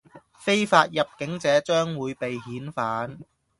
[0.39, 3.19] 非法入境者將會被遣返